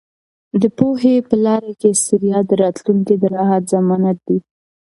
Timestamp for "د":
0.61-0.63, 2.49-2.51, 3.21-3.23